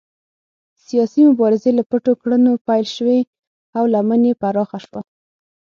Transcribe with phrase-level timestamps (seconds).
[0.85, 3.19] سیاسي مبارزې له پټو کړنو پیل شوې
[3.77, 5.01] او لمن یې پراخه شوه.